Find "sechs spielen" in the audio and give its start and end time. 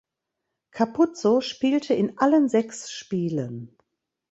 2.49-3.77